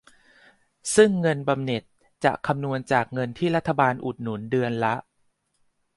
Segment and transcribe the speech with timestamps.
[0.95, 1.83] ซึ่งเงินบำเหน็จ
[2.23, 4.95] จะคำนวณจากเงินที่รัฐบาลอุดหนุนเดือนละ